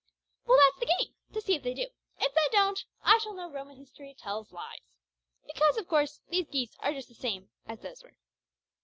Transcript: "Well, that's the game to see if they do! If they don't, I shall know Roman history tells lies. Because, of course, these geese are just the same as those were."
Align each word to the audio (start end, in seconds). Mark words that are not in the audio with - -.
"Well, 0.47 0.57
that's 0.57 0.79
the 0.79 0.87
game 0.87 1.13
to 1.31 1.41
see 1.41 1.53
if 1.53 1.61
they 1.61 1.75
do! 1.75 1.85
If 2.17 2.33
they 2.33 2.47
don't, 2.57 2.83
I 3.03 3.19
shall 3.19 3.35
know 3.35 3.51
Roman 3.51 3.77
history 3.77 4.15
tells 4.17 4.51
lies. 4.51 4.95
Because, 5.45 5.77
of 5.77 5.87
course, 5.87 6.21
these 6.27 6.47
geese 6.47 6.75
are 6.79 6.91
just 6.91 7.09
the 7.09 7.13
same 7.13 7.51
as 7.67 7.81
those 7.81 8.01
were." 8.01 8.17